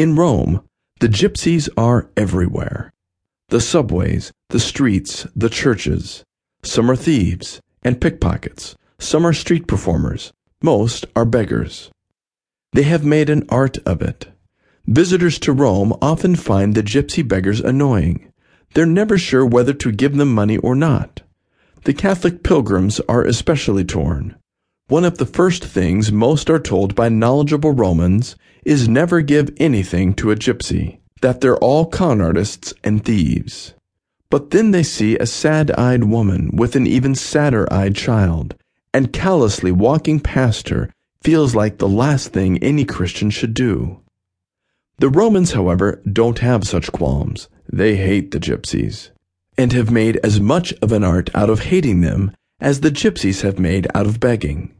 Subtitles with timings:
[0.00, 0.62] In Rome,
[1.00, 2.90] the gypsies are everywhere.
[3.50, 6.24] The subways, the streets, the churches.
[6.62, 8.76] Some are thieves and pickpockets.
[8.98, 10.32] Some are street performers.
[10.62, 11.90] Most are beggars.
[12.72, 14.28] They have made an art of it.
[14.86, 18.32] Visitors to Rome often find the gypsy beggars annoying.
[18.72, 21.20] They're never sure whether to give them money or not.
[21.84, 24.34] The Catholic pilgrims are especially torn.
[24.88, 28.34] One of the first things most are told by knowledgeable Romans
[28.64, 33.74] is never give anything to a gypsy, that they're all con artists and thieves.
[34.30, 38.54] But then they see a sad eyed woman with an even sadder eyed child,
[38.94, 40.90] and callously walking past her
[41.22, 44.00] feels like the last thing any Christian should do.
[44.98, 47.48] The Romans, however, don't have such qualms.
[47.72, 49.10] They hate the gypsies,
[49.56, 53.42] and have made as much of an art out of hating them as the gypsies
[53.42, 54.74] have made out of begging.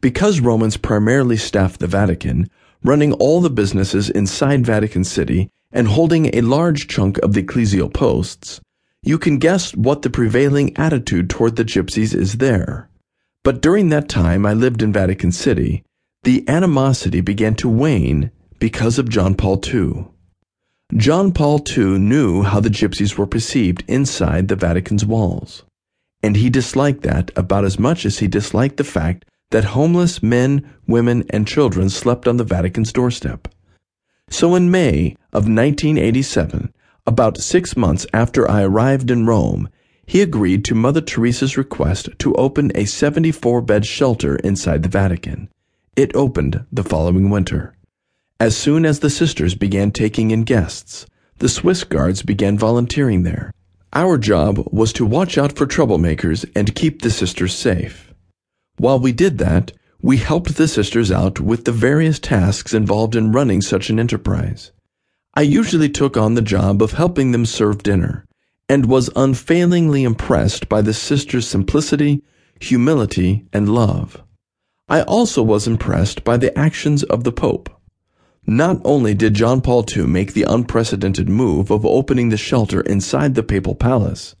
[0.00, 2.48] Because Romans primarily staff the Vatican,
[2.82, 7.92] running all the businesses inside Vatican City and holding a large chunk of the ecclesial
[7.92, 8.60] posts,
[9.02, 12.88] you can guess what the prevailing attitude toward the gypsies is there.
[13.44, 15.84] But during that time I lived in Vatican City,
[16.24, 20.06] the animosity began to wane because of John Paul II.
[20.96, 25.64] John Paul II knew how the gypsies were perceived inside the Vatican's walls,
[26.22, 30.68] and he disliked that about as much as he disliked the fact that homeless men,
[30.86, 33.48] women, and children slept on the Vatican's doorstep.
[34.30, 36.72] So in May of 1987,
[37.06, 39.68] about six months after I arrived in Rome,
[40.04, 45.48] he agreed to Mother Teresa's request to open a 74 bed shelter inside the Vatican.
[45.96, 47.74] It opened the following winter.
[48.40, 51.06] As soon as the sisters began taking in guests,
[51.38, 53.52] the Swiss guards began volunteering there.
[53.92, 58.07] Our job was to watch out for troublemakers and keep the sisters safe.
[58.78, 63.32] While we did that, we helped the sisters out with the various tasks involved in
[63.32, 64.70] running such an enterprise.
[65.34, 68.24] I usually took on the job of helping them serve dinner,
[68.68, 72.22] and was unfailingly impressed by the sisters' simplicity,
[72.60, 74.22] humility, and love.
[74.88, 77.68] I also was impressed by the actions of the Pope.
[78.46, 83.34] Not only did John Paul II make the unprecedented move of opening the shelter inside
[83.34, 84.36] the papal palace,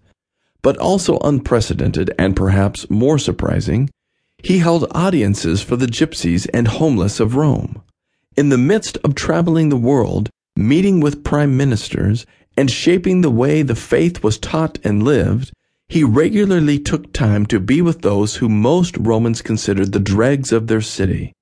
[0.62, 3.90] but also unprecedented and perhaps more surprising,
[4.42, 7.82] he held audiences for the gypsies and homeless of Rome.
[8.36, 12.24] In the midst of traveling the world, meeting with prime ministers,
[12.56, 15.52] and shaping the way the faith was taught and lived,
[15.88, 20.66] he regularly took time to be with those who most Romans considered the dregs of
[20.66, 21.32] their city.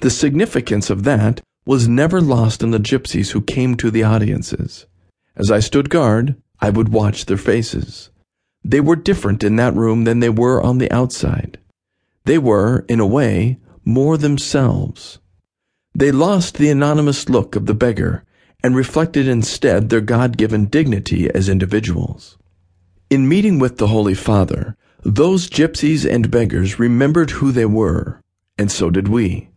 [0.00, 4.86] The significance of that was never lost on the gypsies who came to the audiences.
[5.36, 8.10] As I stood guard, I would watch their faces.
[8.64, 11.58] They were different in that room than they were on the outside.
[12.24, 15.18] They were, in a way, more themselves.
[15.94, 18.24] They lost the anonymous look of the beggar
[18.62, 22.38] and reflected instead their God given dignity as individuals.
[23.10, 28.22] In meeting with the Holy Father, those gypsies and beggars remembered who they were,
[28.56, 29.50] and so did we.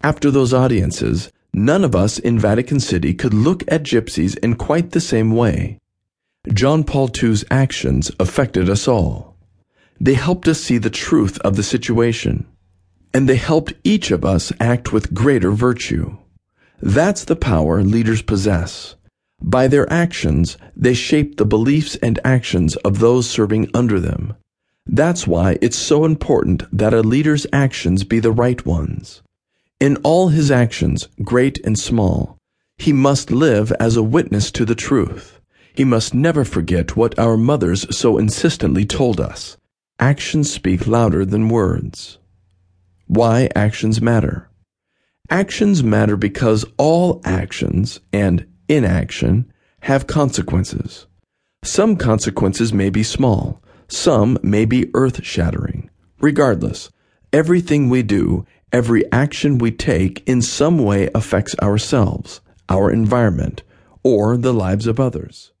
[0.00, 4.92] After those audiences, none of us in Vatican City could look at gypsies in quite
[4.92, 5.80] the same way.
[6.52, 9.33] John Paul II's actions affected us all.
[10.00, 12.46] They helped us see the truth of the situation,
[13.12, 16.16] and they helped each of us act with greater virtue.
[16.82, 18.96] That's the power leaders possess.
[19.40, 24.34] By their actions, they shape the beliefs and actions of those serving under them.
[24.86, 29.22] That's why it's so important that a leader's actions be the right ones.
[29.80, 32.36] In all his actions, great and small,
[32.78, 35.40] he must live as a witness to the truth.
[35.74, 39.56] He must never forget what our mothers so insistently told us
[40.00, 42.18] Actions speak louder than words.
[43.06, 44.50] Why actions matter.
[45.30, 51.06] Actions matter because all actions and inaction have consequences.
[51.62, 55.88] Some consequences may be small, some may be earth shattering.
[56.20, 56.90] Regardless,
[57.32, 63.62] everything we do, every action we take in some way affects ourselves, our environment,
[64.02, 65.52] or the lives of others.